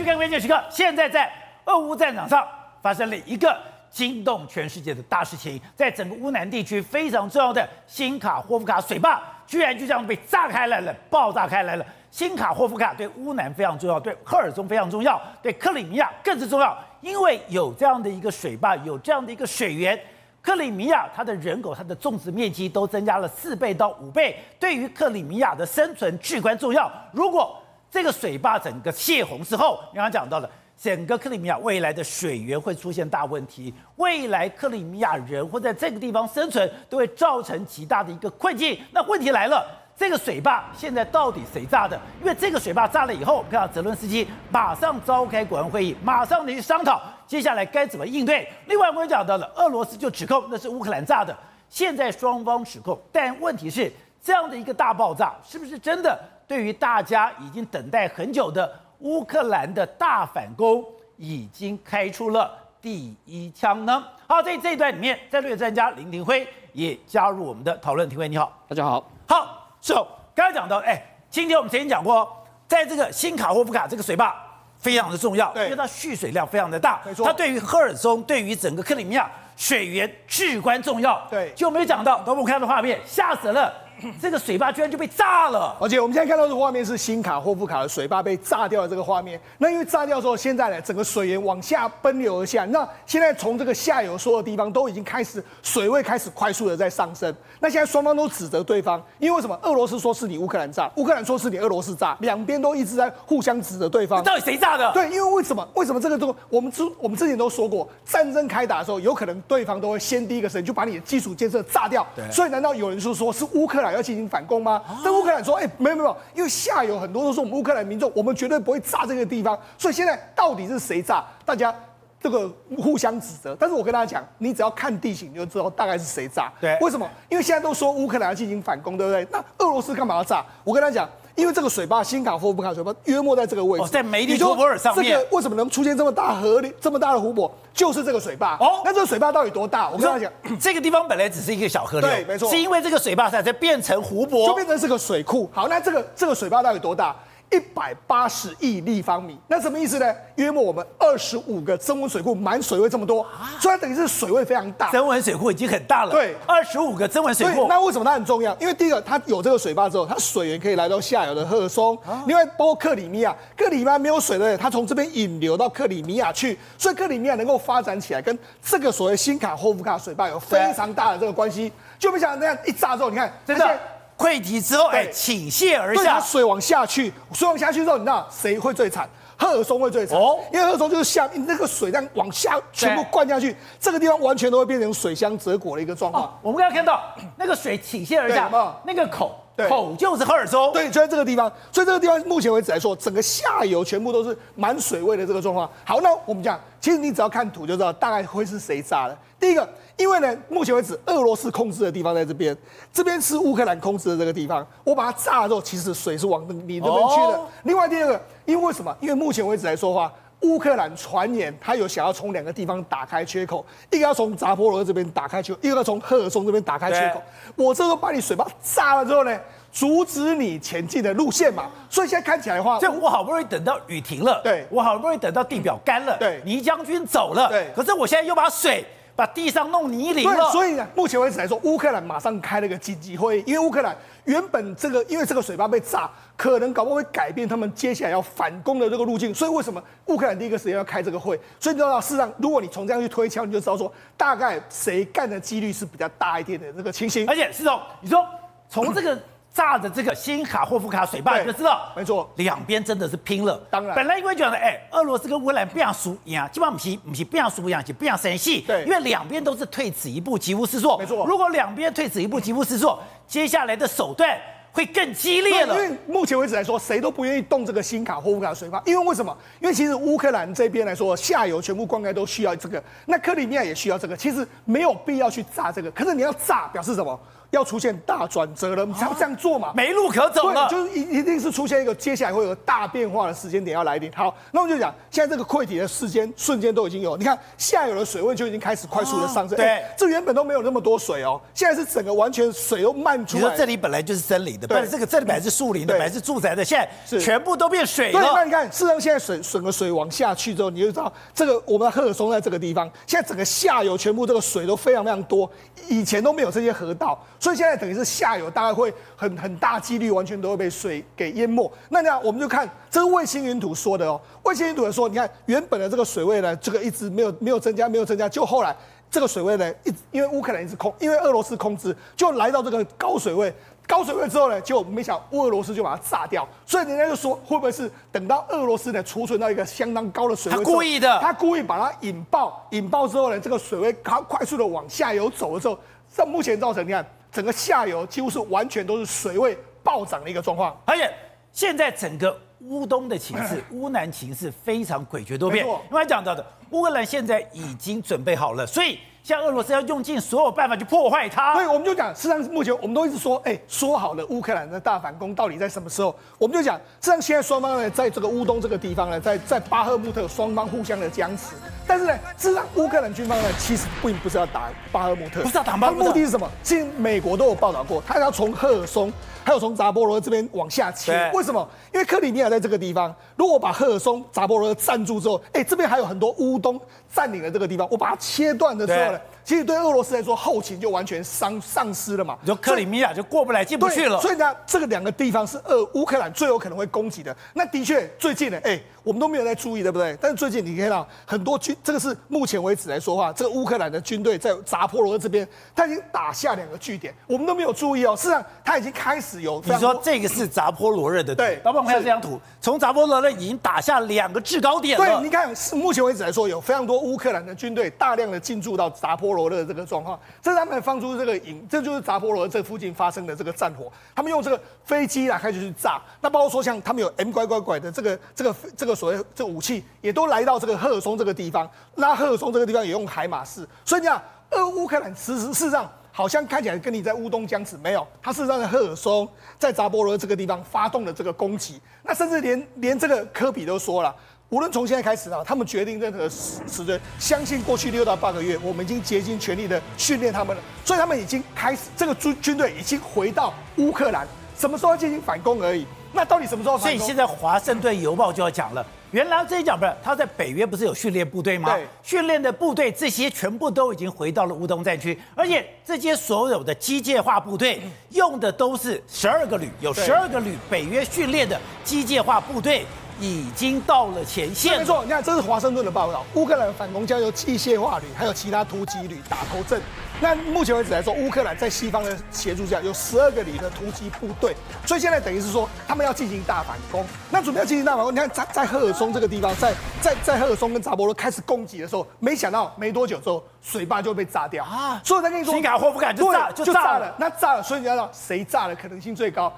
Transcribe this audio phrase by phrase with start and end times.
[0.00, 1.30] 去看关键时刻，现在在
[1.66, 2.42] 俄乌战场上
[2.80, 3.54] 发生了一个
[3.90, 11.84] 惊动全世界的大事情，在整个乌南地区非常重要的新卡霍夫卡水坝，居然就这样被炸开来了，爆炸开来了。
[12.10, 20.00] 新卡霍夫卡对乌南非常重要，对赫尔松非常重要，对克里米亚更是重要，因为有这样的一个水坝，有这样的一个水源，
[20.40, 26.90] 克里米亚它的人口、它的种植面积都增加了四倍到五倍，对于克里米亚的生存至关重要。
[27.12, 27.59] 如果
[27.90, 30.48] 这个水坝整个泄洪之后，刚刚讲到了。
[30.82, 38.80] 整个克里米亚未来的水源会出现大问题，未来克里米亚人会在这个地方生存，都会造成极大的一个困境。
[38.90, 39.62] 那问题来了，
[39.94, 42.00] 这个水坝现在到底谁炸的？
[42.22, 48.50] 因为这个水坝炸了以后，我看到泽伦斯基马上召开国安会议，马上的去商讨接下来该怎么应对。
[48.64, 51.36] 另外，我们讲到了俄罗斯就指控那是乌克兰炸的，
[51.68, 53.92] 现在双方指控，但问题是
[54.24, 56.18] 这样的一个大爆炸是不是真的？
[56.50, 58.68] 对于大家已经等待很久的。
[58.98, 60.84] 乌克兰的大反攻
[61.16, 62.50] 已经开出了
[62.82, 64.04] 第一枪呢。
[64.26, 68.08] 好，在这一段里面，战略专家林廷辉也加入我们的讨论。
[68.08, 69.08] 廷辉你好，大家好。
[69.28, 72.28] 好，是哦，刚才讲到，哎，今天我们曾经讲过，
[72.66, 74.34] 在这个新卡霍夫卡这个水坝
[74.76, 81.24] 非常的重要，对因为它蓄水量非常的大，它对于赫尔松，对于整个克里米亚水源至关重要。
[81.30, 83.72] 对，就没有讲到，等我们看到画面，吓死了。
[84.20, 89.40] 这个水坝居然就被炸了，而且我们现在看到的画面是新卡霍夫卡的水坝被炸掉的这个画面。
[89.58, 92.64] 那因为炸掉之后，现在呢，整个水源往下奔流而下。
[92.66, 97.34] 那现在从这个下游所有地方都已经开始水位开始快速的在上升。
[97.58, 99.58] 那现在双方都指责对方，因为为什么？
[99.62, 104.22] 俄罗斯说是你乌克兰炸，乌克兰说是你俄罗斯炸，两边都一直在互相指责对方。
[104.24, 104.90] 到底谁炸的？
[104.92, 105.66] 对，因为为什么？
[105.74, 112.06] 为什么这个都我们之我们之前都说过，战争开打的时候，有可能对方都会先第一个时间就把你的基础建设炸掉。
[112.16, 112.24] 对。
[112.30, 113.89] 所以难道有人说说是乌克兰？
[113.92, 114.82] 要进行反攻吗？
[115.04, 119.58] 但乌克兰说：“哎，没有没有，因为下游很多都是我们乌克兰民众，我们绝对不会炸这个地方。
[119.78, 121.24] 所以现在到底是谁炸？
[121.44, 121.74] 大家
[122.20, 123.56] 这个互相指责。
[123.58, 126.52] 但是我跟大家讲，你只要看地形，你就知道大概是谁炸。
[126.60, 127.08] 对，为什么？
[127.28, 129.26] 因为现在都说乌克兰要进行反攻，对不对？
[129.30, 130.44] 那俄罗斯干嘛要炸？
[130.64, 131.08] 我跟他讲。”
[131.40, 135.04] 因为这个水坝新卡霍夫卡水坝约莫在这个位置，在梅利托波尔上面。
[135.04, 137.50] 这个为什么能出现这么大河里这么大的湖泊？
[137.72, 138.56] 就是这个水坝。
[138.58, 139.88] 哦，那这个水坝到底多大？
[139.88, 145.48] 我跟大家讲， 这个地方本来只是一个小河流，对，没错，是因为这个水坝才才变成湖泊，就变成是个水库。
[145.52, 147.16] 好，那这个这个水坝到底多大？
[147.50, 150.14] 一百八十亿立方米，那什么意思呢？
[150.36, 153.26] 约莫我们二十五个增温水库满水位这么多，
[153.58, 154.90] 所以它等于是水位非常大。
[154.90, 156.12] 增温水库已经很大了。
[156.12, 157.66] 对，二十五个增温水库。
[157.68, 158.56] 那为什么它很重要？
[158.60, 161.98] 因为第一个，它有这个水坝之后，它水源可以来到下游的赫尔松。
[162.26, 171.72] 另外，包括克里米亚，克里米亚没有水的，它从这边引流到克里米亚去，所以克里米亚能够发展起来，跟这个所谓新卡霍夫卡水坝有非常大的这个关系。
[171.98, 173.78] 就没想到那样一炸之后，你看，真的。
[174.20, 179.08] 溃堤之后，哎，倾泻而下，水往下去，水往下去之后，你知道谁会最惨？
[179.38, 186.38] 赫尔松会最惨，哦，因为赫尔松就是下那个水这样往下全部灌下去，这个地方完全都会变成水箱折果的一个状况。
[186.42, 187.02] 我们刚刚看到
[187.36, 188.50] 那个水倾泻而下，
[188.84, 189.34] 那个口。
[189.68, 195.68] 口就是赫尔松，对，就在这个地方，所以这个地方目前为止来说，整个下游全部都是满水位的这个状况。
[195.84, 199.16] 好，那我们讲，其实你只要看图就知道大概会是谁炸的。
[199.38, 202.56] 第一个，因为呢，目前为止俄罗斯控制的地方在这边，
[202.92, 206.88] 这边是乌克兰控制的这个地方，我把它炸了之后，其实水是往你这边去的。
[206.88, 208.96] 哦、另外第二个，因为为什么？
[209.00, 210.12] 因为目前为止来说的话。
[210.40, 217.22] 乌克兰传言，他有想要从两个地方打开缺口，一个要从扎波罗这边打开缺口，一个要从赫尔松这边打开缺口。
[217.56, 219.38] 我这个把你水坝炸了之后呢，
[219.70, 221.70] 阻止你前进的路线嘛。
[221.88, 228.84] 所以现在看起来的话，这我好不容易等到雨停了，对，我好不容易等到地表干了，对，泥将军走了，对，可是我现在又把水。
[229.14, 230.50] 把地上弄泥泞了。
[230.50, 239.34] 所以呢，目前为止来说，乌克兰马上开了个紧急会议，因为乌克兰原本这个，因为这个水坝被炸，可能搞不好会改变他们接下来要反攻的这个路径。
[239.34, 241.38] 所以为什么乌克兰第一个时间要开这个会？
[241.58, 247.28] 所以你知道，事实上，如果你从这样去推敲，你就知道说，大概谁干的几率是比较大一点的这个情形。
[247.28, 248.26] 而且，是哦，你说
[248.68, 249.18] 从这个。
[249.52, 253.60] 炸的这个新卡霍夫卡水坝，你就知道，没错，两边真的是拼了。
[253.68, 258.60] 当然，本来因为觉得，哎，俄罗斯跟乌克兰不想输赢，基本上不是不是不想输赢，就不想生气。
[258.60, 260.96] 对，因为两边都是退此一步，急乎施措。
[260.98, 264.38] 没错，如果两边退此一步，急乎施措，接下来的手段
[264.70, 265.74] 会更激烈了。
[265.74, 269.36] 因为目前为止来说，谁都不愿意动这个新卡霍夫卡水坝，因为为什么？
[269.60, 275.90] 因为其实乌克兰这边来说，下游全部灌溉都需要这个，那克里米亚也需要这个，其实没有必要去炸这个。
[275.90, 277.18] 可是你要炸，表示什么？
[277.50, 279.72] 要出现大转折了，你才会这样做嘛？
[279.74, 284.10] 没路可走了，就是一一定是出现一个接下来会有大变化的时间点要来临。
[284.12, 289.56] 好，那我们就讲，现在这个溃堤的时间瞬间都已经有，你看下游的水位就已经开始快速的上升。
[289.56, 293.42] 对、欸，这原本都没有那么多水哦，现在是整个完全水都漫出来。
[293.42, 298.20] 你说这里本来就是森林的，对，这个这里本来是树林的，本来是住宅的，现在全部都变水了。
[298.20, 305.50] 对，那你看，事实上现在水整个水往下去之后，你就知道这个我们的赫尔松在这个地方，现在整个下游全部这个水都非常非常多，
[305.88, 311.68] 以前都没有这些河道，所以现在等于是下游大概会很很大几率完全都会被水给淹没。
[311.88, 318.76] 那这样我们就看这是卫星云图说的哦，卫星云图说，你看原本的这个水位呢，这个一直没有没有增加，没有增加，就后来
[319.10, 323.52] 这个水位呢，一因为乌克兰一直控，因为俄罗斯控制，就来到这个高水位。
[323.86, 335.76] 高水位之后呢，就没想俄罗斯就把它炸掉，所以人家就说会不会是等到俄罗斯呢储存到一个相当高的水位，他故意的，他故意把它引爆，引爆之后呢，这个水位它快速的往下游走的时候，
[336.08, 341.12] 在目前造成你看整个下游几乎是完全都是水位暴涨的一个状况，而且
[341.52, 345.66] 现在整个乌东的情势、 乌南情势非常诡谲多变。
[345.90, 348.98] 刚才讲到的乌克兰现在已经准备好了，所以。
[349.22, 356.14] 像俄罗斯要用尽所有办法去破坏它，所以我们就讲，事实上目前我们都一直说，哎、欸，说好了乌克兰的大反攻到底在什么时候？
[356.38, 361.54] 我们就讲，事实上现在双方呢，在这个乌东这个地方呢，在在巴赫穆特双方互相的僵持，
[361.86, 366.48] 但是呢，事实上乌克兰军方呢，其实并不是要打巴赫穆特，不是要打巴赫穆特，目的是什么？
[366.62, 369.12] 其实美国都有报道过，他要从赫尔松。
[369.42, 371.66] 还有从扎波罗这边往下切，为什么？
[371.94, 376.78] 因为克里米亚在这个地方，如果把赫尔松、扎波罗占住之后，哎，这边还有很多乌东
[377.12, 382.38] 占领了这个地方，我把它切断的时候呢，其实对俄罗斯来说，后勤就完全丧丧失了嘛。
[382.42, 384.20] 你说克里米亚就过不来、进不去了。
[384.20, 387.36] 所以呢，这个两个地方是俄乌克兰最有可能会攻击的。
[387.54, 388.80] 那的确，最近呢，哎。
[389.02, 390.14] 我们都没有在注意，对不对？
[390.20, 398.14] 但是最近你看到很多军，这个是目前为止来说话，这个乌克兰的军队在扎波罗这边，他已经打下两个据点，我们都没有注意哦。
[398.14, 399.58] 事实上，他已经开始有。
[399.64, 401.34] 你说这个是扎波罗热的？
[401.34, 405.06] 对，老板，我们看这张图，从扎波罗热已经打下两个制高点了。
[405.06, 416.00] 对，你看，是目前为止来说，有非常多乌克兰的军队大量的进驻到扎波罗热这个状况，这是他们放出这个影，这就是扎波罗这附近发生的这个战火，他们用这个飞机来开始去炸。
[416.20, 419.84] 那包括说像他们有 M 拐拐拐的这个这个这个所谓这个武器。
[420.00, 424.20] 也都来到这个赫尔松这个地方，那赫尔松这个地方也用海马式，所以你看，
[424.50, 434.14] 俄乌克兰事实事上好像看起来跟你在乌东僵持，没有，他事实上在赫尔松，在扎波罗这个地方发动了这个攻击，那甚至连连这个科比都说了，
[434.50, 444.26] 无论从现在开始啊，他们决定任何时时间，相信过去六到八个月，我们已经竭尽全力的训练他们了，所以他们已经开始这个军军队已经回到乌克兰，
[444.58, 445.86] 什么时候进行反攻而已。
[446.12, 446.76] 那到底什么时候？
[446.76, 451.72] 所以现在《华盛顿邮报》就要讲了，原来这一讲不是他在北约不是有训练部队吗？
[451.72, 462.84] 对，训练的部队这些全部都已经回到了乌东战区，而且这些所有的机械化部队用的都是十二个旅，有十二个旅北约训练的机械化部队。
[463.20, 464.78] 已经到了前线。
[464.78, 466.24] 没错，你看，这是华盛顿的报道。
[466.34, 469.80] 乌克兰反攻将由机械化旅还有其他突击旅打头阵。
[470.22, 474.54] 那目前为止来说，乌克兰在西方的协助下，有十二个旅的突击部队。
[474.84, 477.06] 所以现在等于是说，他们要进行大反攻。
[477.30, 485.00] 那准备要进行大反攻，你看在在赫尔松这个地方，在在在赫尔松跟扎波罗开始攻击的时候，没想到没多久之后，水坝就被炸掉啊！
[485.02, 487.14] 所以我在跟你说，西卡霍夫卡就炸就炸了。
[487.18, 489.50] 那炸了，所以你要知道谁炸的可能性最高？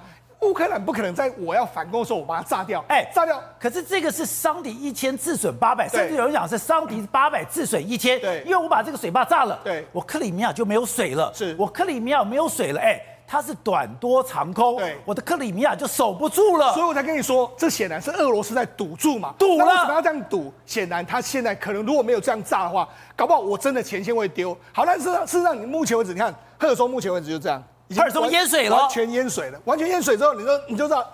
[0.43, 3.41] 乌克兰不可能在我要反攻的时候我把它炸掉，哎，炸掉。
[3.59, 8.21] 可是这个是伤敌一千，自损八百，甚至有人讲是伤敌八百，自损一千。
[8.21, 11.33] 对，因为我把这个水坝炸了，对，我克里米亚就没有水了。
[11.33, 16.73] 是，我克里米亚没有水了，哎，它是短多长空，对，我的克里米亚就守不住了。
[16.75, 19.65] 所以我才跟你说，这显然是俄罗斯在堵住嘛，堵了。
[19.65, 20.53] 为什么要这样堵？
[20.67, 24.57] 显然他现在可能如果没有这样炸的话，搞不好我真的前线会丢。
[24.73, 27.63] 好，但是事实上你目前为止，你看赫尔松目前为止就这样。
[27.95, 31.11] 赫尔松淹水了，完全淹水了，完全淹水之后，你说 你就知道，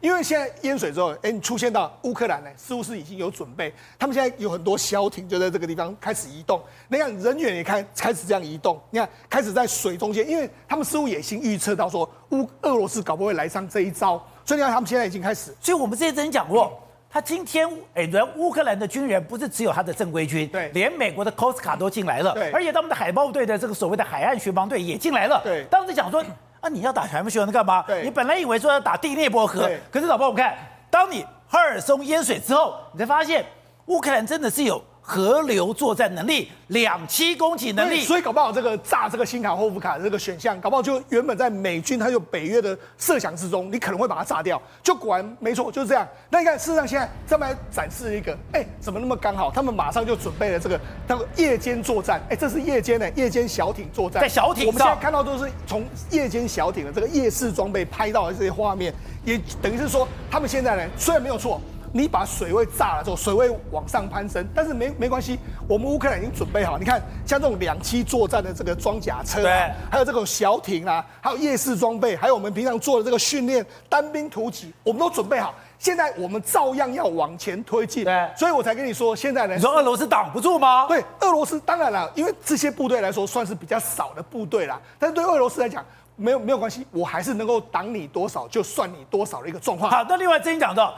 [0.00, 16.81] 因为现在淹水之后，哎，你出现到乌克兰呢，似乎是已经有准备，他们现在有很多小艇就在这个地方开始移动，那样人员也开开始这样移动，你看开始在水中间，因为他们似乎也已经预测到说乌俄罗斯搞不会来上这一招，所以你看他们现在已经开始，所以我们之前曾经讲过。
[17.12, 25.62] 他今天，哎，人乌克兰的军人不是只有他的正规军，对，连美国的 Coast Guard 都进来了，对，而且他们的海豹队的这个所谓的海岸巡防队也进来了，对。
[25.70, 26.24] 当时讲说，
[26.62, 27.82] 啊，你要打海岸巡防干嘛？
[27.82, 30.56] 对，你本来以为说要打第聂伯河，可是老婆，我们看，
[30.88, 33.44] 当你赫尔松淹水之后，你才发现
[33.86, 38.02] 乌克兰真的是有河流作战能力、两栖攻击能力。
[38.02, 44.60] 所以搞不好这个炸这个新卡霍夫卡的这个选项，搞不好就原本在美军还有北约的设想之中，你可能会把它炸掉。
[44.82, 46.08] 就果然没错，就是这样。
[46.30, 49.50] 那你看，事实上现在这边展示一个，哎，怎么那么刚好？
[49.50, 52.18] 他们马上就准备了这个叫做夜间作战。
[52.30, 58.94] 哎，这是夜间的夜间小艇作战，在小艇上，我们现在看到都是从夜间小艇的这个夜视装备拍到的这些画面，
[59.26, 61.60] 也等于是说，他们现在呢，虽然没有错。
[61.92, 66.78] 你把水位炸了之后，水位往上攀升，但是没没关系，我们乌克兰已经准备好。
[66.78, 75.54] 你看，像这种两栖作战的这个装甲车，对，还有这种小艇啊，还有夜视装备，还有我们平常做的这个训练单兵突击，我们都准备好。
[75.78, 80.86] 现在我们照样要往前推进，对，所以我才跟你说，现在呢，你说俄罗斯挡不住吗？
[80.86, 85.84] 对，俄罗斯当然了，因为这些部队来说算是比较少的部队啦，但是对俄罗斯来讲，
[86.16, 89.90] 没有没有关系，我还是能够挡你多少就算你多少的一个状况。
[89.90, 90.94] 好，那另外真讲到。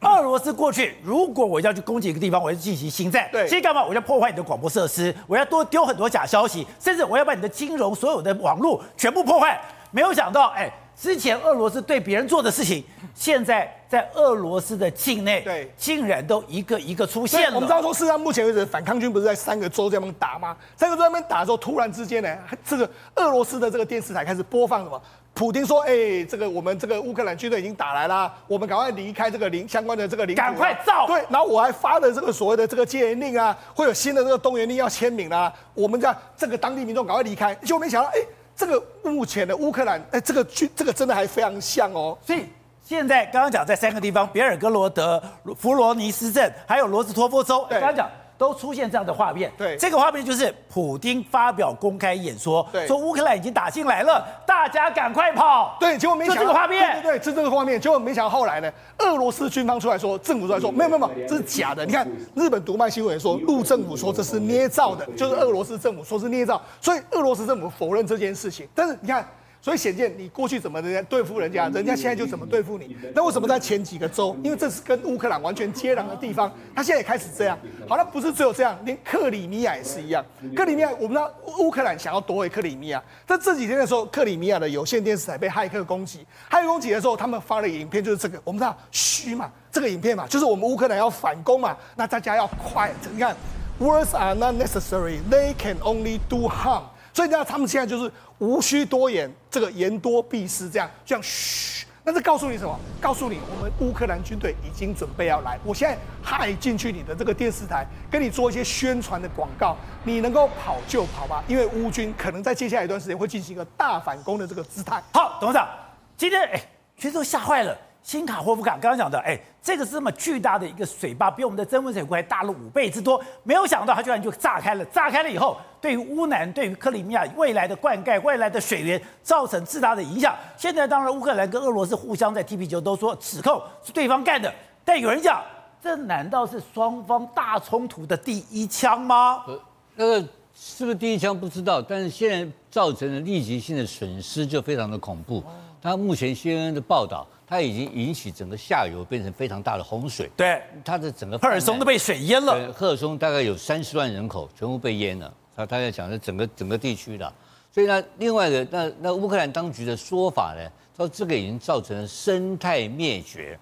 [0.00, 3.84] 俄罗斯过去，如果我要去攻击一个地方，我要进行心战，对，先干嘛？
[3.84, 9.60] 我要破坏你的广播设施，我要多丢很多假消息，甚至我要把你的金融所有的网络全部破坏。
[9.90, 17.54] 没有想到，哎，之前俄罗斯对别人做的事情，现在在俄罗斯的境内，对，竟然都一个一个出现了。
[17.54, 20.54] 我们知道说，事实上目前为止，反抗军不是在三个州这边打吗？
[20.76, 25.02] 三个州那边打的时候，突然之间呢，这个俄罗斯的这个电视台开始播放什么？
[25.38, 31.06] 普京说：“哎、欸，这个我们这个乌克兰军队已经打来了，我们赶快离开这个领相关的这个领土，赶快造。
[31.06, 37.54] 对，然后我还发了这个所谓的这个戒严令啊，会有新的这个动员令要签名啊，我们叫这个当地民众赶快离开。
[37.62, 38.26] 结果没想到，哎、欸，
[38.56, 42.18] 这个目前的乌克兰，哎、欸，这个军这个真的还非常像哦。
[42.26, 42.44] 所以
[42.82, 45.22] 现在刚刚讲在三个地方，比尔哥罗德、
[45.56, 55.76] 弗罗尼斯镇，还有罗斯托夫州，刚刚讲。”都出现这样的画面，对，这个画面就是普丁发表公开演说，对，说乌克兰已经打进来了，大家赶快跑。
[55.80, 57.80] 对，结果没想到这个画面，对对对，是这个画面。
[57.80, 61.84] 结果没想到后来呢，俄罗斯军方出来说，政府出来说，没有没有没有，这是假的。
[61.84, 68.68] 你看日本读卖新闻也说，陆政府说这是捏造的，就是俄罗斯政府说是捏造，所以俄罗斯政府否认这件事情。
[68.74, 69.28] 但是你看。
[69.60, 72.96] 所以显见你过去怎么人家对付人家，人家现在就怎么对付你。
[73.14, 74.36] 那为什么在前几个州？
[74.42, 77.58] 因为这是跟乌克兰完全接壤的地方，他现在也开始这样。
[77.88, 80.24] 好，那不是只有这样，连克里米亚也是一样。
[80.54, 86.24] 克里米亚，我们知道乌克兰想要夺回克里米亚，在这几天的时候，克里米亚的有线电视台被骇客攻击。
[86.48, 88.40] 骇客攻击的时候，他们发了影片，就是这个。
[88.44, 92.92] 我们知道虚嘛，这个影片嘛，就是我们乌克兰要反攻嘛，那大家要快。
[93.12, 93.36] 你看
[93.80, 96.82] ，words are not necessary, they can only do harm。
[97.18, 98.08] 所以呢，他们现在就是
[98.38, 101.84] 无需多言，这个言多必失，这样这样嘘。
[102.04, 102.78] 那这告诉你什么？
[103.00, 105.58] 告诉你，我们乌克兰军队已经准备要来。
[105.64, 115.02] 我现在骇进去你的这个电视台，跟你做一些宣传的广告，你能够跑就跑吧，因为乌军可能在接下来一段时间会进行一个大反攻的这个姿态。
[115.12, 115.68] 好，董事长，
[116.16, 116.62] 今天哎，
[116.96, 117.76] 全都吓坏了。
[118.08, 123.22] 新卡霍夫卡刚刚讲的，哎，这个是这么巨大的一个水坝，比我们的曾文水库还大了五倍之多。
[123.42, 130.34] 没有想到它居然就炸开了，炸开了以后，对于乌南、对于克里米亚未来的灌溉、未来的水源造成巨大的影响。
[130.56, 134.50] 现在当然乌克兰跟俄罗斯互相在踢皮球，都说指控是对方干的。
[134.86, 135.42] 但有人讲，
[135.82, 139.44] 这难道是双方大冲突的第一枪吗？
[139.46, 139.60] 呃，
[139.96, 145.44] 那个是不是第一枪不知道，但是现在造成的立即性的损失就非常的恐怖。
[145.80, 147.26] 他目前 CNN 的报道。
[147.50, 152.70] 它已经引起整个下游变成非常大的洪水，对，它的整个赫尔松都被水淹了。
[152.74, 155.32] 赫尔松大概有三十万人口全部被淹了。
[155.56, 157.32] 他他在讲的整个整个地区的，
[157.72, 163.58] 所以呢，另外的那那乌克兰当局的说法呢，说这个已经造成了生态灭绝，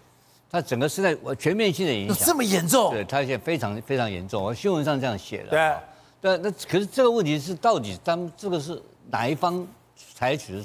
[0.50, 2.90] 它整个生态我全面性的影响这么严重？
[2.90, 4.42] 对，它现在非常非常严重。
[4.42, 5.50] 我新闻上这样写的。
[5.50, 5.76] 对，
[6.20, 9.64] 但那可是这个问题是到底他们这个是哪一方
[10.12, 10.64] 采取的？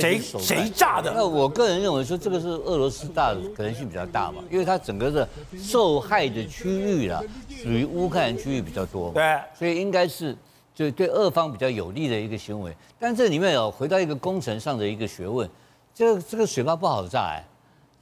[0.00, 1.12] 谁谁炸的？
[1.14, 10.36] 那我个人认为说，这个是俄罗斯大的可能性比较大嘛，因为它整个的受害的区域啊，属于乌克兰区域比较多嘛，对，所以应该是
[10.74, 12.74] 就对俄方比较有利的一个行为。
[12.98, 15.48] 但这里面有回到一个工程上的一个学问，
[15.94, 17.44] 这个这个水坝不好炸哎，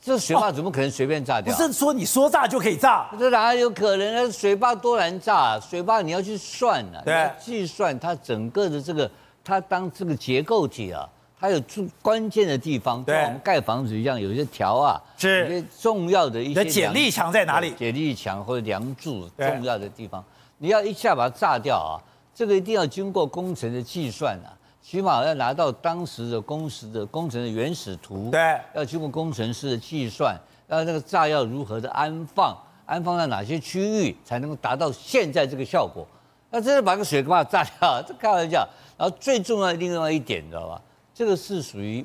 [0.01, 1.55] 这水坝怎么可能随便炸掉？
[1.55, 4.33] 不是说你说炸就可以炸，这哪有可能呢？
[4.33, 9.11] 水坝多难炸，水坝你要去算啊，对，计算它整个的这个
[9.45, 11.07] 它当这个结构体啊。
[11.43, 17.73] 还有最关键的地方，对，我们盖房子一样，有一些条啊，是有些重要的一些剪力墙在哪里？
[17.73, 20.25] 剪力墙或者梁柱重要的地方，
[20.59, 21.99] 你要一下把它炸掉啊，
[22.33, 32.57] 这个一定要经过工程的计算啊，起码要拿到当时的工时的工程的原始图，对，要经过工程师的计算，要那个炸药如何的安放，
[32.87, 36.07] 安放在哪些区域才能够达到现在这个效果？
[36.51, 38.65] 那真的把个水坝炸掉，这开玩笑。
[38.97, 40.81] 然后最重要的另外一点，你知道吧？
[41.23, 42.05] 这个是属于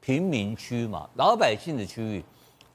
[0.00, 2.24] 平民区嘛，老百姓的区域，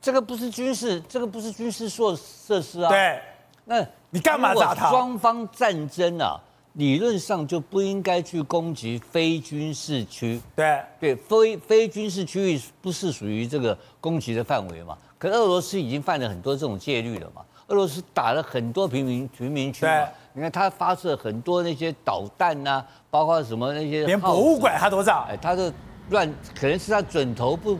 [0.01, 2.88] 这个不是军事，这个不是军事设设施啊。
[2.88, 3.19] 对，
[3.65, 4.89] 那你干嘛打他？
[4.89, 6.39] 双方战争啊，
[6.75, 10.39] 理论上就不应该去攻击非军事区。
[10.55, 14.98] 对对，非非军事区域不是属于这个攻击的范围嘛？
[15.17, 17.41] 可俄罗斯已经犯了很多这种戒律了嘛？
[17.67, 20.07] 俄罗斯打了很多平民平民区嘛？
[20.33, 25.25] 你看他发射很多那些导弹呐、啊，包括什么那些连博物馆他都炸。
[25.29, 25.73] 哎，他的
[26.09, 27.77] 乱可能是他准头不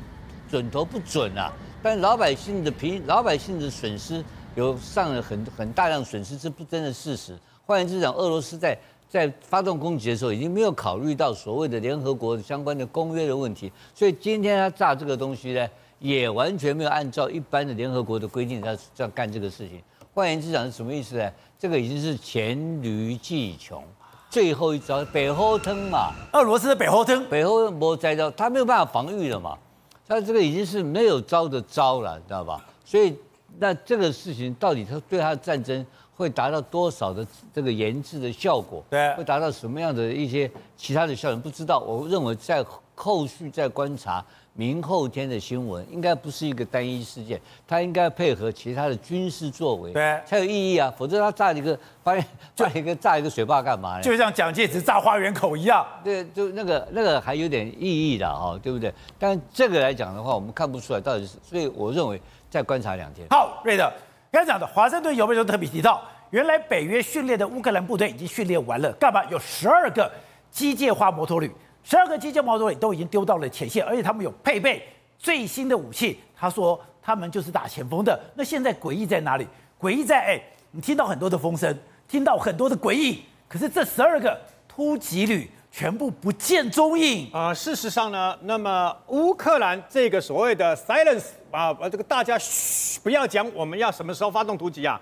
[0.50, 1.52] 准头不准啊。
[1.82, 4.24] 但老百姓的平老百姓的损失
[4.56, 7.38] 有上了很很大量损失，这不争的事实。
[7.66, 8.78] 换言之讲，俄罗斯在
[9.10, 15.68] 在发动攻击的时候，已经没有考虑到所谓的联合国相关的公约的问题，所以今天他炸这个东西呢，
[16.00, 19.82] 也完全没有按照一般的联合国的规定在在干这个事情。
[20.14, 21.32] 换言之讲是什么意思呢？
[21.58, 23.82] 这个已经是黔驴技穷，
[24.30, 26.12] 最后一招北后吞嘛。
[26.34, 29.58] 俄罗斯的北后吞，北后吞没摘到，他没有办法防御了嘛。
[30.06, 32.62] 他这个已经是没有招的招了，知道吧？
[32.84, 33.16] 所以
[33.58, 38.84] 那这个事情到底他对他的战争会达到多少的这个研制的效果？
[38.90, 41.40] 对，会达到什么样的一些其他的效应？
[41.40, 41.80] 不知道。
[41.80, 42.66] 我认为在
[42.96, 44.26] 后续再观察。
[44.54, 50.94] 明后天的新闻应该不是一个单一事件，它应该配合其他的军事作为，对，才有意义啊。
[50.98, 54.04] 否则他炸一个，发 现炸一个炸一个水坝干嘛呢？
[54.04, 58.94] 就像蒋介石炸花园口一样，对，就那个那个还有点意义的哈，对不对？
[59.18, 63.26] 但这个来讲的话，我们看不出来到底是，所以我认为再观察两天。
[63.30, 63.90] 好，瑞德，
[64.32, 69.24] 刚才讲的华盛顿邮报就特别提到，原来北约训练的乌克兰部队已经训练完了，干嘛？
[69.32, 70.12] 有十二个
[70.52, 71.50] 机械化摩托旅。
[71.84, 76.20] 十二个机械摩托旅都已经丢到了前线，而且他们有配备最新的武器。
[76.36, 78.20] 他说他们就是打前锋的。
[78.36, 79.48] 那现在诡异在哪里？
[79.80, 95.00] 诡异在哎，你听到很多的风声，听到很多的诡异，可是这十二个突击旅全部不见踪影啊、事实上呢，那么乌克兰这个所谓的 silence 啊，这个大家嘘，不要讲，我们要什么时候发动突击啊？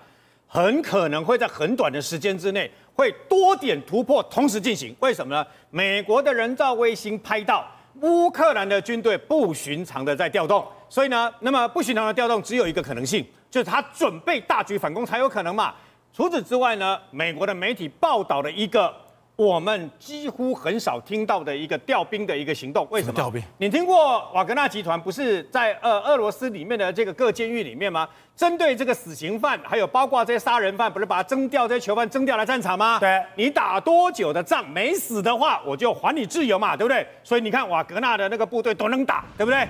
[0.48, 2.72] 很可能会在很短的时间之内。
[3.00, 5.48] 会多点突破同时进行，为什么呢？
[5.70, 7.66] 美国的人造卫星拍到
[8.02, 15.74] 乌克兰的军队不寻常的在调动，所以呢，那么不寻常的调动只有一个可能性，就是他准备大举反攻才有可能嘛。
[16.12, 18.94] 除此之外呢，美国的媒体报道了一个。
[19.40, 23.14] 我们几乎很少听到的一个调兵的一个行动，为什么？
[23.14, 23.42] 调兵？
[23.58, 28.06] 你听过瓦格纳集团不是在呃俄罗斯里面的这个各监狱里面吗？
[28.36, 33.00] 针对这个死刑犯，还有包括这些杀人犯，不是把他征调这些囚犯征调来战场吗？
[33.00, 37.08] 对，你打多久的仗没死的话，我就还你自由嘛，对不对？
[37.24, 39.66] 所以你看瓦格纳的那个部队都能打，对不对？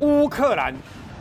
[0.00, 0.74] 乌克兰，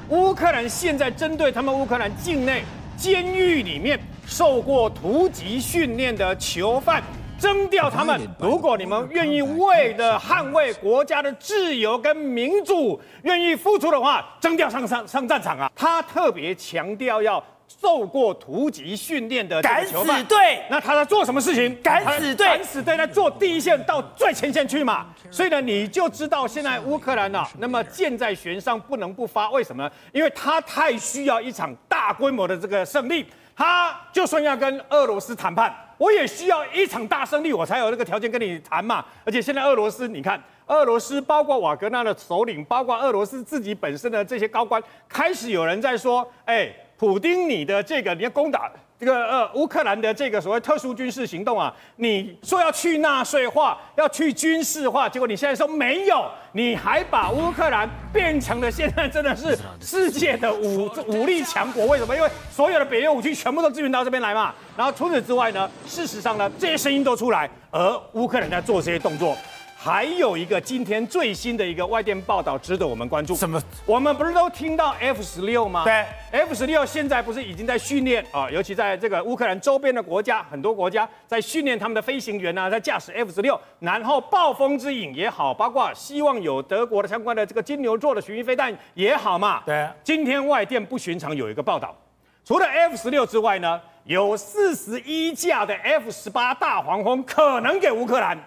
[0.10, 2.66] 乌克兰现在针对他们乌克兰境内
[2.98, 7.02] 监狱里面受过突击训练的囚犯。
[7.42, 15.72] 征调他们，如果你们愿意为了捍卫国家的自由跟民主，愿意付出的话，征调上上上战场啊！
[15.76, 19.94] 他特别强调要受过突击训练的敢死
[20.26, 20.62] 队。
[20.70, 21.76] 那他在做什么事情？
[21.82, 25.08] 敢死队，敢死队在做第一线到最前线去嘛。
[25.32, 29.50] 所以呢，你就知道现在乌克兰呢，那么箭在弦上不能不发。
[29.50, 29.92] 为什么呢？
[30.12, 33.26] 因为他太需要一场大规模的这个胜利。
[33.62, 39.06] 他就算要跟俄罗斯谈判，我也需要一场大胜利，我才有那个条件跟你谈嘛。
[39.24, 48.72] 而且现在俄罗斯，你看，俄罗斯包括瓦格纳的首领，包括俄罗斯自己本身的这些高官，开始有人在说，哎，普丁，你的这个你要攻打。
[49.02, 61.88] 这个呃，乌克兰的这个所谓特殊军事行动啊，你说要去纳粹化，要去军事化，结果你现在说没有，你还把乌克兰变成了现在真的是世界的武武力强国？
[61.88, 62.16] 为什么？
[62.16, 64.54] 因为所有的北约武器全部都支援到这边来嘛。
[64.78, 69.36] 然后除此之外呢，事实上呢，这些声音都出来，而乌克兰在做这些动作。
[69.84, 73.34] 还有一个今天最新的一个外电报道值得我们关注。
[73.36, 73.60] 什么？
[73.84, 75.84] 我们不是都听到 F 十六吗？
[75.84, 78.48] 对，F 十六现在不是已经在训练啊？
[78.52, 83.60] 尤其在这个乌克兰周边的国家，很多国家在训练他们的飞行员呢、啊，在驾驶 F 十六。
[83.80, 89.64] 然后暴风之影也好，包括希望有德国的相关的这个金牛座的巡弋飞弹也好嘛。
[89.66, 91.98] 对，今天外电不寻常有一个报道，
[92.46, 98.38] 除了 F 十六之外呢，有四十一架的 F 十八大黄蜂可能给乌克兰。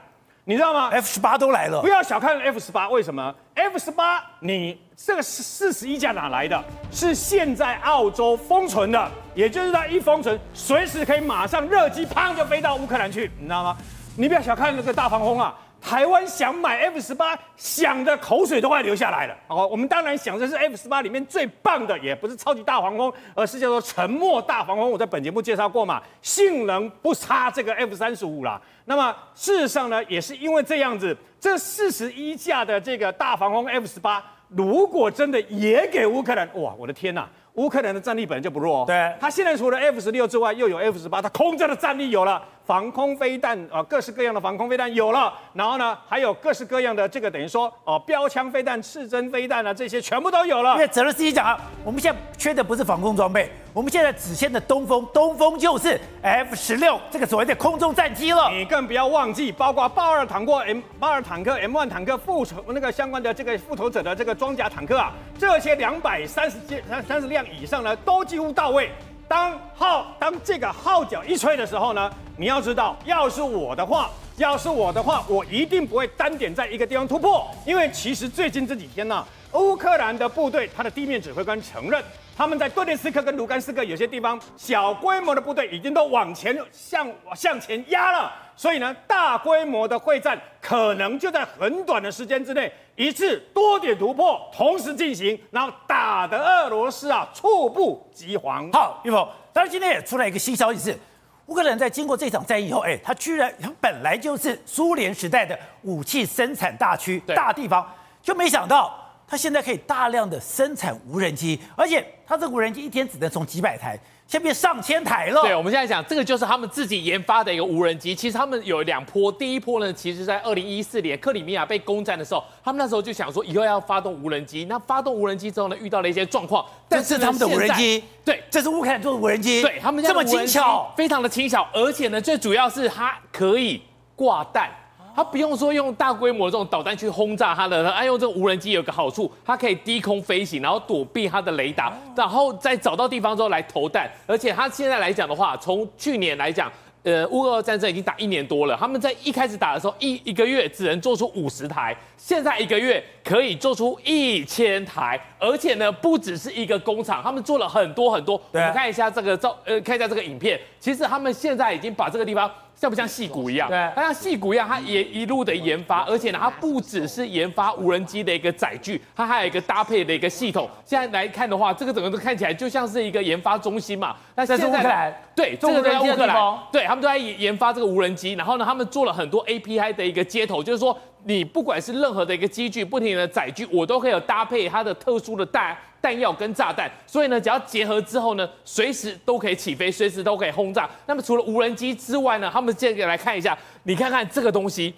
[0.47, 6.63] 你知道吗？F 十八都来了，不要小看 F 十八，为什么？F 十八，你这个四十一架哪来的？
[6.93, 13.75] 是现在澳洲封存的，也就是它一封存，随时可以马上热机，砰就飞到乌克兰去，你知道吗？
[14.19, 15.55] 你不要小看那个大黄蜂啊！
[15.85, 19.37] 台湾想买 F 十八，想的口水都快流下来了。
[19.49, 24.91] 哦，我们当然想的是 F 十八里面最棒的，也不是超级大黄蜂，而是叫做沉默大黄蜂。
[24.91, 28.59] 我在本节目介绍过嘛，性能不差这个 F 三十五啦。
[28.87, 37.29] 那么事实上呢，也是因为这样子，这四十一架的这个大黄蜂 F 十八，如果真的也给乌克兰，哇，我的天呐！
[37.55, 42.43] 乌克兰的战力本来就不弱，对，他现在除了 F 十六之外，又有 F 十八，他空战的战力有了。
[42.65, 50.73] 防空飞弹啊，各式各样的防空飞弹有了，然后呢，还有各式各样的这个等于说哦，标枪飞弹、刺针飞弹啊，这些全部都有了。
[50.73, 58.51] 因为泽连斯基讲啊，我们现在缺的不是防空装备，我们现在只欠的东风，东风就是 F 十六这个所谓的空中战机了。
[58.51, 68.91] 你更不要忘记，包括豹二坦克、M 豹二坦克、M1 坦克、复仇那个相关的这个复仇者的这个装甲坦克啊，这些两百三十件三三十辆以上呢，都几乎到位。
[69.27, 82.05] 当号当这个号角一吹的时候呢，你要知道，要是我的话，要是我的话，我一定不会单点在一个地方突破，因为其实最近这几天呢、乌克兰的部队，他的地面指挥官承认，
[82.37, 98.71] 他们在顿涅茨克跟卢甘斯克有些地方小规模的部队已经都往前向向前压了，所以呢，大规模的会战可能就在很短的时间之内，一次多点突破同时进行，然后打得俄罗斯啊猝不及防。
[98.73, 100.99] 好，玉峰，但是今天也出来一个新消息是，
[101.47, 107.87] 乌克兰在经过这场战役以后，哎，他居然他本来就是苏联时代的武器生产大区大地方，
[108.23, 109.01] 就没想到。
[109.27, 115.43] 他现在可以大量的生产无人机，而且他这个无人机一天只能从几百台，现在变上千台了。
[115.43, 118.15] 对，我们现在讲这个就是他们自己研发的一个无人机。
[118.15, 124.65] 其实他们有两波，第一波呢，其实在二零一四年克里米亚被攻占的时候，他们那时候就想说以后要发动无人机。
[124.65, 126.65] 那发动无人机之后呢，遇到了一些状况。
[126.89, 133.83] 但是他们的无人机，对，这是乌克兰做的无人机，对他们这么轻巧，非常的轻巧，而且呢，最主要是它可以
[134.17, 134.71] 挂弹。
[135.15, 144.11] 它不用说用大规模的这种导弹去轰炸它的，它用这个无人机有个好处，它可以低空飞行，然后躲避它的雷达，然后再找到地方之后来投弹。
[144.27, 146.71] 而且它现在来讲的话，从去年来讲，
[147.05, 158.35] 呃，乌俄战争已经打一年多了，他们在一开始打的时候，一一个月只能做出五十台，现在一个月可以做出一千台，而且呢，不只是一个工厂，他们做了很多很多。
[158.51, 162.51] 我们看一下这个照，呃，看一下这个影片，其实他们现在已经把这个地方。
[162.77, 163.69] 像不像戏骨一样？
[163.69, 170.69] 对，它像戏骨一样，它也一路的研发，而且呢，它不只是研发无人机的一个载具，它还有一个搭配的一个系统。
[170.85, 174.17] 现在来看的话，这个整个都看起来就像是一个研发中心嘛。
[174.35, 178.35] 那现在乌克兰，对，这个在乌克兰，对，他们都在研发这个无人机。
[178.35, 185.77] 然后呢，他们做了很多 API 的一个接头，就是说，你不管是任何的一个机具，不停的载具，我都可以有搭配它的特殊的弹。
[186.05, 190.87] 弹药跟炸弹，所以呢，只要结合之后呢，随时都可以起飞，随时都可以轰炸。
[191.07, 194.95] 那么除了无人机之外呢，他们接着来看一下，你看看这个东西，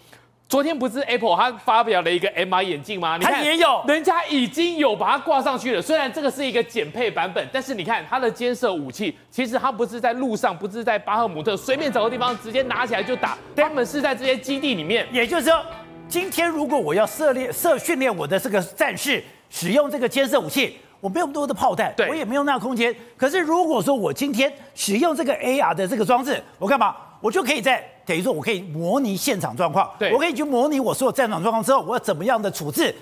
[0.48, 3.16] 昨天不是 Apple 它发表了一个 MR 眼镜吗？
[3.20, 5.80] 它也有，人家已经有把它挂上去了。
[5.80, 15.06] 虽然这个是一个减配版本，但是你看它的监射武器，其实它不是在路上，不是在巴赫姆特随便找个地方直接拿起来就打，他们是在这些基地里面。
[15.12, 15.64] 也就是说，
[16.08, 20.76] 今天如果我要涉猎、涉训练我的这个战士使用这个监射武器。
[21.06, 22.92] 我没有那么多的炮弹，我也没有那个空间。
[23.16, 26.96] 可是如果说我今天使用这个 AR 的这个装置，我干嘛？
[27.20, 32.92] 我就可以在等于说，我可以模拟现场状况，我可以去模拟我所有战场状况之后，我要怎么样的处置。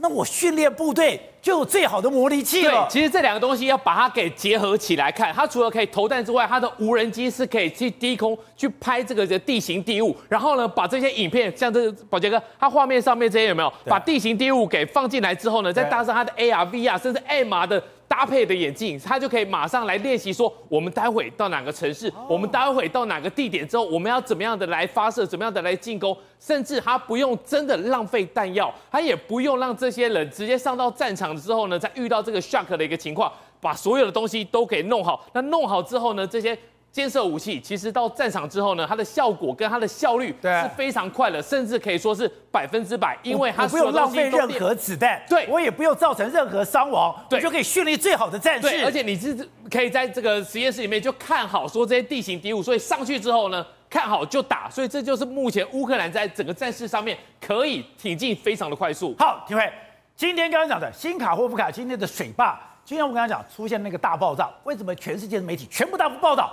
[0.00, 2.86] 那我训练部队就有最好的模拟器了。
[2.88, 13.72] 对，其实这两个东西要把它给结合起来看，它除了可以投弹之外，它的无人机是可以去低空去拍这个的地形地物，然后呢，把这些影片，像这个宝杰哥，它画面上面这些有没有？
[13.86, 17.82] 把地形地物给放进来之后呢，再搭上它的 AR、VR，甚至 MR 的。
[18.08, 35.24] 搭配的眼镜，他就可以马上来练习说，我们待会到哪个城市，我们待会到哪个地点之后，我们要怎么样的来发射，怎么样的来进攻，甚至他不用真的浪费弹药，他也不用让这些人直接上到战场之后呢，再遇到这个 shock 的一个情况，把所有的东西都给弄好。
[35.34, 36.58] 那弄好之后呢，这些。
[36.98, 48.84] 肩射武器其实到战场之后呢，它的效果跟它的效率是非常快的，甚至可以说是百分之百，因为它不用浪费任何子弹，对我也不用造成任何伤亡，对，就可以训练最好的战士。
[48.84, 59.14] 而且你是可以在这个实验室里面就看好说这些地形敌物，所以上去之后呢，看好就打，所以这就是目前乌克兰在整个战事上面可以挺进非常的快速。
[59.20, 59.72] 好，廷辉，
[60.16, 66.52] 今天刚刚讲的新卡霍夫卡今天的水坝，今天我刚刚讲出现那个大爆炸，为什么全世界的媒体全部大幅报道？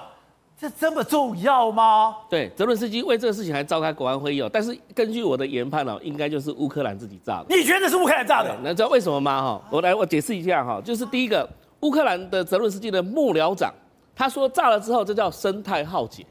[0.58, 2.16] 这这么重要吗？
[2.30, 4.50] 对，泽伦斯基为这个事情还召开国安会议哦。
[4.52, 7.56] 但是根据我的研判哦，应该就是乌克兰自己炸的。
[7.56, 8.56] 你觉得是乌克兰炸的？
[8.64, 9.42] 那知道为什么吗？
[9.42, 10.80] 哈，我来我解释一下哈。
[10.82, 11.48] 就是第一个，
[11.82, 13.74] 乌克兰的泽伦斯基的幕僚长，
[14.16, 16.26] 他说炸了之后，这叫生态浩劫。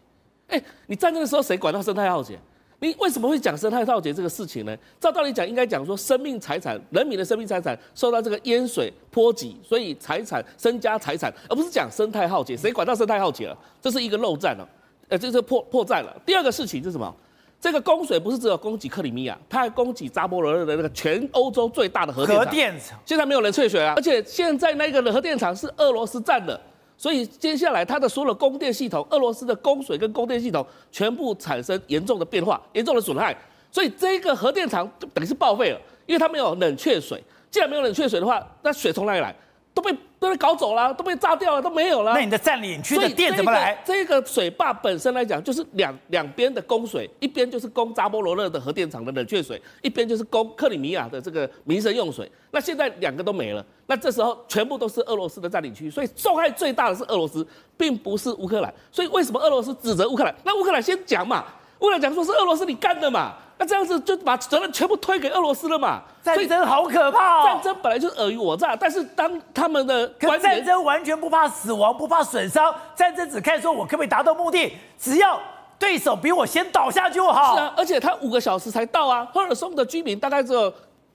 [0.48, 2.38] 哎，你战争的时候谁管到生态浩劫？
[2.84, 4.76] 你为什么会讲生态浩劫这个事情呢？
[5.00, 12.54] 照道理讲，应该讲说生命财产、人民的生命财产受到这个淹水波及，所以财产、身家财产，而不是讲生态浩劫。
[12.54, 13.56] 谁管到生态浩劫了？
[13.80, 14.68] 这是一个漏战了，
[15.08, 16.14] 呃，这是破破绽了。
[16.26, 17.14] 第二个事情是什么？
[17.58, 22.44] 这个供水不是只有供给克里米亚，它还供给扎波罗热的那个全欧洲最大的核电厂。
[22.44, 26.60] 核电厂现在没有人退水啊，而且现在那个核电厂是俄罗斯占的，
[27.04, 33.36] 所以接下来它的所有的供电系统，俄罗斯的供水跟供电系统全部产生严重的变化、严重的损害，
[33.70, 37.22] 所以这个核电厂等于是报废了，因为它没有冷却水。
[37.50, 39.36] 既然没有冷却水的话，那水从哪里来？
[39.74, 42.14] 都被都被搞走了，都被炸掉了，都没有了。
[42.14, 43.78] 那你的占领区的电怎么来？
[43.84, 52.30] 这个水坝本身来讲，就是两两边的供水，一边就是供扎波罗热的核电厂的冷却水，一边就是供克里米亚的这个民生用水。
[52.50, 58.72] 那现在两个都没了，那这时候全部都是俄罗斯的占领区，所以受害最大的是俄罗斯，并不是乌克兰。
[58.90, 60.34] 所以为什么俄罗斯指责乌克兰？
[60.42, 61.44] 那乌克兰先讲嘛，
[61.80, 63.34] 乌克兰讲说是俄罗斯你干的嘛。
[63.56, 66.02] 那这样子就把责任全部推给俄罗斯了嘛？
[66.24, 67.44] 战争好可怕哦！
[67.44, 75.40] 战争本来就是尔虞我诈，但是当他们的可战争完全不怕死亡，不怕损伤，战争只看说我可不可以达到目的，只要
[75.78, 77.54] 对手比我先倒下就好。
[77.54, 79.24] 是啊，而且他五个小时才到啊。
[79.32, 80.62] 赫尔松的居民大概只有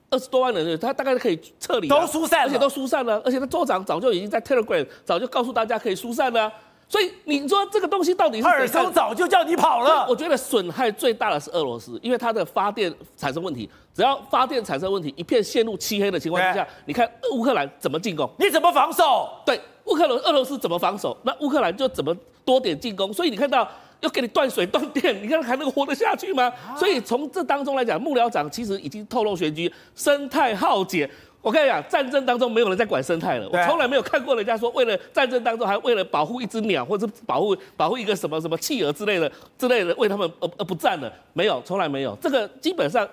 [0.08, 6.50] 二十多万人，他大概可以撤离，都疏散了，而且都疏散了，而且他州长早就已经在 Telegram 早就告诉大家可以疏散了。
[6.90, 8.42] 所以你说这个东西到底是？
[8.42, 10.04] 赫尔松早就叫你跑了。
[10.08, 13.70] 我觉得损害最大的是俄罗斯，因为它的发电产生问题。
[13.94, 18.28] 只要发电产生问题，一片陷入漆黑的情况之下，你看乌克兰怎么进攻？
[18.40, 19.28] 你怎么防守？
[19.46, 21.16] 对，乌克兰俄罗斯怎么防守？
[21.22, 22.12] 那乌克兰就怎么
[22.44, 23.12] 多点进攻。
[23.12, 23.68] 所以你看到
[24.00, 26.52] 要给你断水断电，你看还能活得下去吗？
[26.76, 31.08] 所以从这当中来讲，幕僚长其实已经透露玄机，生态浩劫。
[31.42, 33.48] 我跟你讲，战争当中没有人在管生态了。
[33.50, 41.10] 我从来没有看过人家说，为了战争当中还为了保护一只鸟，或者保护保护一个什么什么企鹅之类的之类的，为他们而而不战了。
[41.32, 42.14] 没有，从来没有。
[42.20, 43.08] 这个基本上，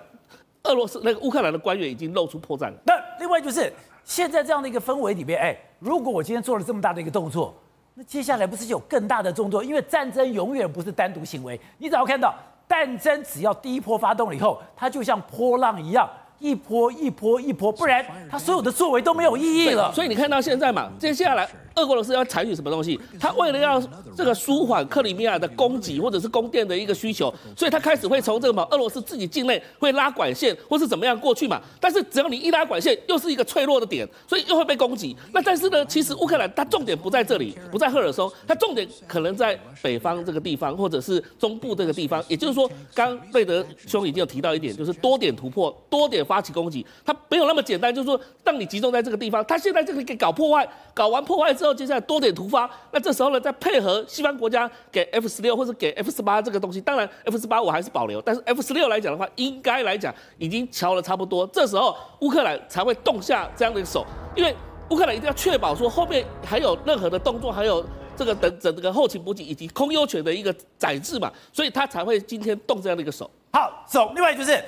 [0.64, 2.74] 俄罗斯那个乌克兰的官员已经露出破绽了。
[2.84, 3.72] 那另外就是
[4.04, 7.54] 现在这样的一个氛围里面，哎，如果我今天做了这么大的一个动作，
[7.94, 9.64] 那接下来不是有更大的动作？
[9.64, 11.58] 因为战争永远不是单独行为。
[11.78, 12.34] 你只要看到
[12.68, 16.06] 战争，只要第一波发动了以后，它就像波浪一样。
[16.38, 19.92] 一波一波一波，不然他所有的作为都没有意义了。
[19.92, 21.48] 所以你看到现在嘛，接下来。
[21.82, 22.98] 俄罗斯要采取什么东西？
[23.18, 23.80] 他为了要
[24.16, 31.60] 这个舒缓克里米亚的供给或者是供电的一个需求，所以他开始会从这个嘛俄罗斯自己境内会拉管线或是怎么样过去嘛。
[31.80, 35.16] 但是只要你一拉管线，又是一个脆弱的点，所以又会被攻击。
[35.32, 42.22] 那但是呢，其实乌克兰它重点不在这里，不在赫尔松，它重点可能在北方这个地方或者是中部这个地方。
[42.28, 47.94] 也就是说，刚贝德兄已经有提到一点，就是多点突破，多点发起攻击，它没有那么简单。
[47.94, 51.67] 就是说，当你集中在这个地方，他现在这个给搞破坏，搞完破坏之后。
[51.74, 64.04] 接下来多点突发，那这时候呢，再配合西方国家给 F 十六或者给 F 十八这个东西，当然 F 十八我还是保留，但是 F 十六来讲的话，应该来讲已经乔了差不多，这时候乌克兰才会动下这样的一个手，
[64.34, 64.54] 因为
[64.90, 67.84] 乌克兰一定要确保说后面还有任何的动作，还有
[68.16, 73.30] 这个等整个后勤补给以及空优权的一个载制嘛，所以他才会今天动这样的一个手。
[73.52, 74.12] 好，走。
[74.14, 74.62] 另外就是，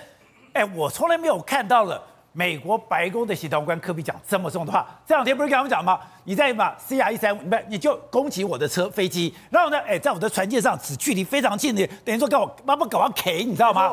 [0.52, 2.02] 哎，我从来没有看到了。
[2.32, 5.98] 美国白宫的协调官科比讲这么重的话，这两天不是跟他们讲吗？
[6.24, 13.92] 你在嘛 CR 一三五，你不你就攻击我的车飞机，然后呢，哎，在我的船舰上，只距离非常近的，等于说跟我妈妈搞完 K，你知道吗？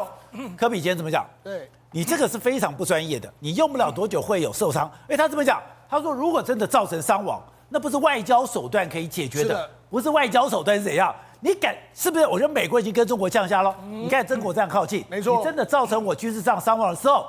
[0.55, 1.25] 科比今天怎么讲？
[1.43, 4.91] 对，你这个是非常不专业的，你用不了多久会有受伤。
[5.07, 11.13] 哎，他怎么讲，他说如果真的造成伤亡，那不是外交手段可以解决的，的不是外交手段是怎样？
[11.39, 12.27] 你敢是不是？
[12.27, 17.25] 我觉得美国已经跟中国降下了，嗯、你看中国这样靠近，没错，你真的造成我军事上伤亡的时候。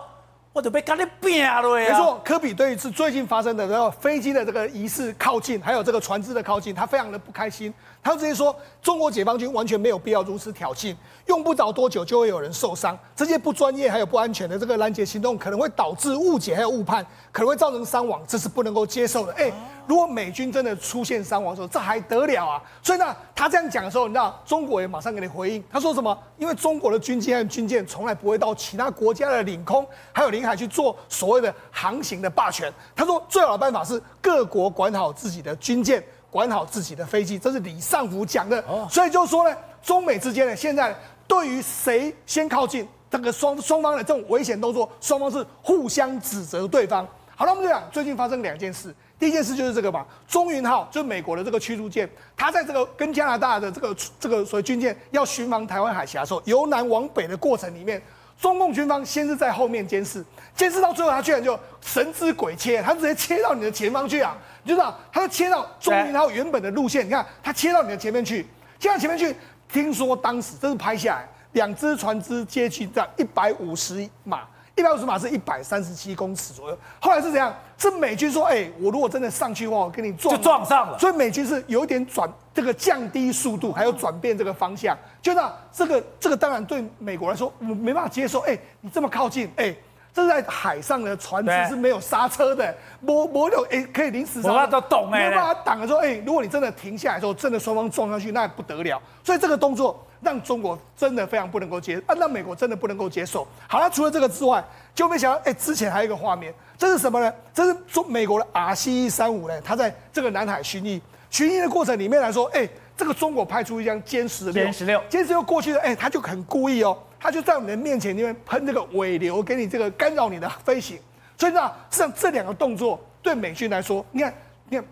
[0.58, 1.62] 我都被跟你拼了！
[1.76, 7.72] 没错，科比对于是最近发生的这个飞机的这个疑似靠近，还有这个船只的靠近，他非常的不开心。
[8.08, 12.98] 他直接说，中国解放军完全没有必要如此挑衅，用不着多久就会有人受伤。
[13.14, 19.32] 这些不专业还有不安全的这个拦截行动，可能会导致误解还有误判，可能会造成伤亡，这是不能够接受的。
[19.34, 19.52] 哎，
[19.86, 22.62] 如果美军真的出现伤亡的时候，这还得了啊？
[22.82, 26.18] 所以呢，他这样讲的时候，你知道中国也马上给你回应，他说什么？
[26.38, 32.72] 因为中国的军机和军舰从来不会到其他国家的领空还有领海去做所谓的航行的霸权。
[32.96, 36.02] 他说，最好的办法是各国管好自己的军舰。
[36.30, 38.62] 管好自己的飞机，这是李尚福讲的。
[38.90, 40.94] 所以就是说呢，中美之间呢，现在
[41.26, 47.06] 对于谁先靠近这个双双方的这种危险动作，双方是互相指责对方。
[47.34, 48.94] 好了，我们就讲最近发生两件事。
[49.18, 58.00] 第一件事就是这个吧，中云号就是美国的这个驱逐舰，它在这个跟加拿大的这个这个所谓军舰要巡防台湾海峡的时候，由南往北的过程里面，
[58.40, 64.36] 中共军方先是在后面监视，监视到最后，他居然就神之鬼切，他直接切到你的前方去啊！
[64.68, 68.46] 你知道，他就切到中云号原本的路线，你看他切到你的前面去，
[68.78, 69.35] 切到前面去。
[69.66, 74.42] 听说当时这是拍下来，两只船只接近在一百五十码，
[74.76, 76.78] 一百五十码是一百三十七公尺左右。
[77.00, 77.54] 后来是怎样？
[77.78, 80.98] 是美军说，哎，我如果真的上去的话，我跟你撞，就撞上了。
[80.98, 84.94] 所以美军是有点转这个降低速度，还有转变这个方向。
[85.22, 88.40] 就那这个这个当然对美国来说，我没办法接受。
[88.40, 89.74] 哎，你这么靠近，哎。
[90.18, 99.00] 这是在海上的船只是没有刹车的，没没有哎，可以临时刹车，都懂哎，没办法挡的时候，哎，如果你真的停下来之后，真的双方撞上去，那不得了。
[99.22, 103.46] 所以这个动作让中国真的非常不能够接受，啊，让美国真的不能够接受。
[103.68, 107.33] 好了，除了这个之外，就没想到，哎，之前还有一个画面，这是什么呢？
[107.54, 111.00] 这是中美国的 RC 一三五呢，它在这个南海巡弋，
[111.31, 116.98] 巡弋的过程里面来说，哎，这个中国派出一张歼十六，歼十六，歼十六过去了，哎，他就很故意哦。
[117.20, 120.98] 他就在你的面前，因为喷这个尾流，给你这个干扰你的飞行。
[121.37, 124.34] 所以呢，像这两个动作对美军来说，你看，
[124.68, 124.84] 你看。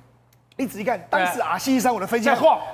[0.59, 2.31] 你仔细看，当时 RC-135 我的飞机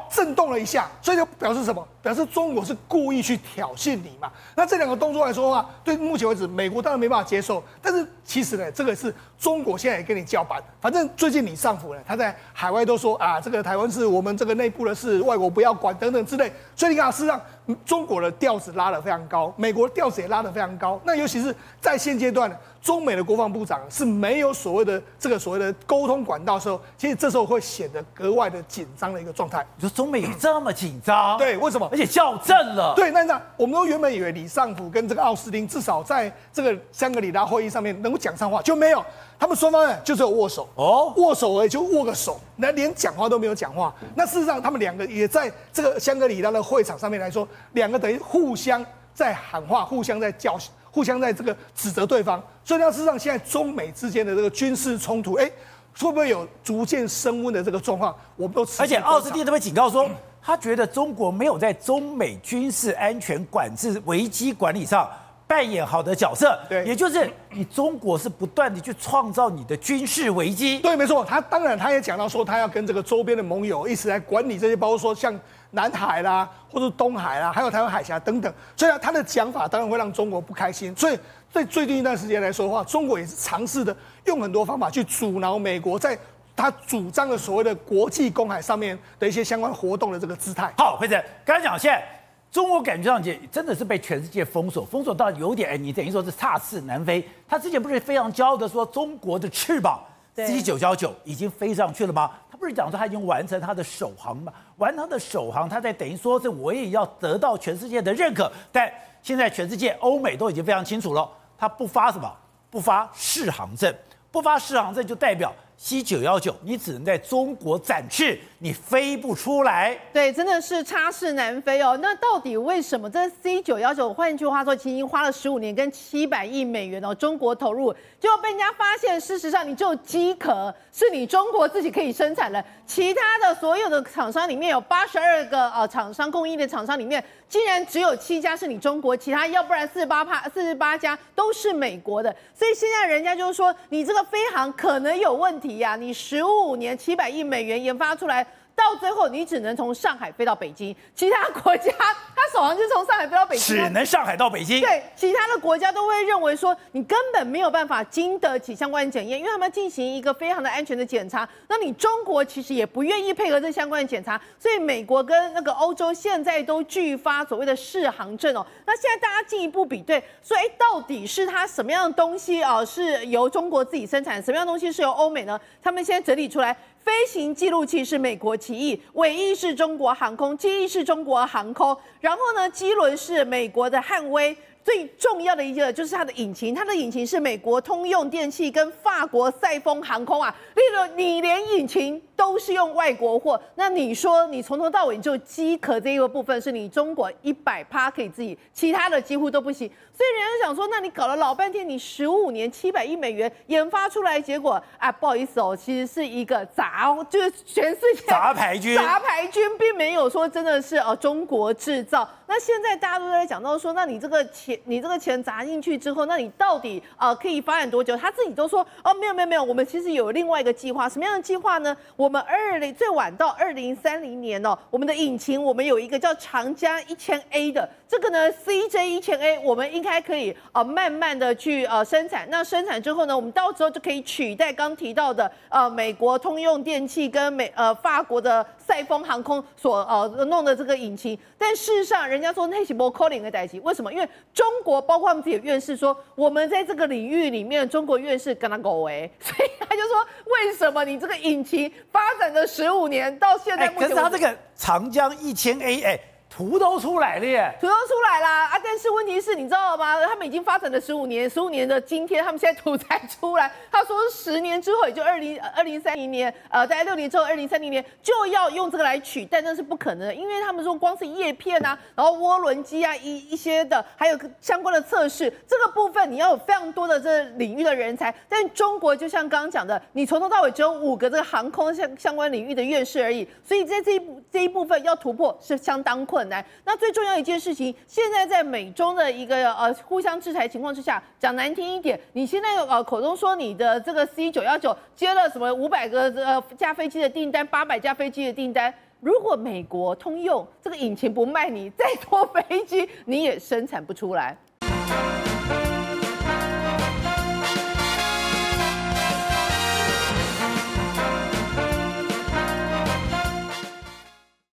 [0.08, 1.84] 震动了一下，所以就表示什么？
[2.00, 4.30] 表示中国是故意去挑衅你嘛？
[4.54, 7.62] 那这两个动作来说的话，对目前为止，美国当然没办法接受。
[7.80, 10.62] 但是其实呢，这个是中国现在也跟你叫板。
[10.80, 16.52] 反正最近李尚福呢，他在海外都说啊，这个台湾是我们这个内部的事，外国不要管等等之类。
[16.76, 17.40] 所以你看，事实上
[17.84, 21.00] 中国的调子拉得非常高，美国的调子也拉得非常高。
[21.02, 22.56] 那尤其是在现阶段呢。
[22.82, 29.64] 中美的国防部长是没有所谓的这个所谓的沟通管道的时候，其实这时候会显得格外的紧张的一个状态。
[29.76, 31.38] 你说中美有这么紧张？
[31.38, 31.88] 对，为什么？
[31.92, 32.92] 而且校正了。
[32.96, 39.04] 对，那那我们都原本以为李尚福跟这个奥斯汀至少在这个香格里拉会议上面能够讲上话，就没有。
[39.38, 43.94] 他们双方呢就只有握手哦，握手而已，就握个手，那连讲话都没有讲话。
[44.16, 50.58] 那事实上，他们两个也在这个香格里拉的会场上面来说，两个等于互相在喊话，互相在叫。
[50.92, 55.50] 互相在这个指责对方，所以要事实上，现在中美之间的这个军事冲突，哎，
[55.98, 58.14] 会不会有逐渐升温的这个状况？
[58.36, 60.06] 我们都而且奥斯汀都被警告说，
[60.42, 65.10] 他觉得中国没有在中美军事安全管制危机管理上
[65.46, 66.58] 扮演好的角色。
[66.68, 70.78] 对，也就是你中国是不断的去创造你的军事危机。
[70.80, 71.24] 对，没错。
[71.24, 75.34] 他当然他也讲到说，他要跟这个周边的盟友一起来管理这些，包括说像。
[75.72, 80.94] 南海啦，或者东海啦，还有台湾海峡等等，所以他的讲法当然会让中国不开心。
[80.94, 81.18] 所以
[81.50, 83.94] 在最近一段时间来说的话，中国也是尝试的
[84.26, 86.16] 用很多方法去阻挠美国在
[86.54, 90.72] 他主张的所谓的国际公海上面的一些相关活动的这个姿态。
[90.76, 92.06] 好，辉正，刚才讲现在
[92.50, 97.26] 中国感觉上也真的是被全世界封锁，封锁到有点哎，你等于说是插翅难飞。
[97.48, 99.98] 他之前不是非常骄傲的说中国的翅膀
[100.34, 102.30] C 九幺九已经飞上去了吗？
[102.62, 104.52] 不是讲说他已经完成他的首航吗？
[104.76, 108.50] 完成他的首航，他在等于说是我也要得到全世界的认可。
[108.70, 108.88] 但
[109.20, 112.32] 现在全世界欧美都已经非常清楚了，他不发什么，
[112.70, 113.92] 不发适航证，
[114.30, 115.52] 不发适航证就代表。
[115.84, 119.98] C 九幺九，你只能在中国展翅，你飞不出来。
[120.12, 121.98] 对，真的是插翅难飞哦。
[122.00, 124.14] 那到底为什么这 C 九幺九？
[124.14, 142.32] 换句话说，其实已经花了十五年跟七百亿美元哦，中国投入，就被人家发现，事实上你只有机壳是你中国自己可以生产的，其他的所有的厂商里面有八十二个呃厂商供应的厂商里面，竟然只有七家是你中国，其他要不然四十八趴四十八家都是美国的。
[142.54, 145.71] 所以现在人家就是说，你这个飞航可能有问题。
[145.78, 154.80] 呀，你十五年七百亿美元研发出来，到最后你只能从上海飞到北京，其他国家他首航就从上海飞到北京，只能上海到北京。
[154.80, 161.48] 对，其他的国家都会认为说你根本没有办法经得起相关检验，因为他们进行一个非常的安全的检查。
[161.68, 168.66] 那你中国其实也不愿意配合这相关的检查，所以美国跟那个欧洲现在都拒发所谓的适航证哦。
[168.86, 172.84] 那现在大家进一步比对，说哎，到底是它什么样的东西啊？
[172.84, 175.60] 是由中国自己生产，什么样的东西是由欧美呢？
[175.82, 176.76] 他们现在整理出来。
[177.04, 184.56] 飞行记录器是美国奇异，尾翼是中国航空，机翼是中国航空，然后呢，机轮是美国的汉威。
[184.84, 190.52] 最重要的一个就是它的引擎，它的引擎是美国通用电气跟法国赛丰航空啊。
[190.74, 199.88] 例如，你连引擎都是用外国货，那你说你从头到尾就机壳这一个部分是你中国一百趴可以自己，其他的几乎都不行。
[200.12, 206.91] 所以人家想说，那你搞了老半天，你十五年七百亿美元研发出来，结果啊，不好意思哦，其实是一个杂，
[207.30, 212.28] 就是全世界杂牌军，杂牌军并没有说真的是哦中国制造。
[212.46, 218.14] 那现在大家都在讲到说，那你这个钱，你这个钱砸进去之后，那你到底呃可以发展多久？
[218.14, 221.96] 他自己都说哦，没有没有没有，我们其实有另外一个计划，什么样的计划呢？
[222.14, 232.46] 我们二零最晚到二零三零年哦，我们的引擎我们有一个叫长江一千 A 的这个呢，CJ 一千 A，我们应该可以呃慢慢的去呃生产。
[232.50, 244.12] 那生产之后呢，我们到时候就可以取代刚提到的呃美国通用电器跟美呃法国的赛峰航空所呃弄的这个引擎，但事实上人家说那是不可能的代志，为什么？
[244.12, 256.20] 因为中国包括他们自己的院士说，我们在这个领域里面，中国院士跟他狗哎，所以他就说，为什么你这个引擎发展了十五年到现在，可是他这个长江一千 A 哎。
[256.54, 258.78] 图都出来了耶，图都出来啦啊！
[258.84, 260.20] 但是问题是，你知道吗？
[260.26, 263.72] 他们已经发展了十五年，十五年的今天，他们现在图才出来。
[263.90, 278.32] 他说十年之后，也就二零二零三零年，呃，大概六年之后，二零三零年就要用这个来取代，那是不可能的，因为他们说光是叶片啊，然后涡轮机啊，一一些的，还有相关的测试，这个部分你要有非常多的这领域的人才。
[278.46, 284.20] 但中国就像刚刚讲的，你从头到尾只有五个这个航空相相关领域的院士而已，所以在这一
[284.50, 286.64] 这一部分要突破是相当困困难。
[286.84, 304.56] 那最重要一件事情，现在在美中的一个呃互相制裁情况之下，讲难听一点，你现在呃口中说你的这个 C 九幺九接了什么五百个呃架飞机的订单，八百架飞机的订单，如果美国通用这个引擎不卖你，再多飞机你也生产不出来。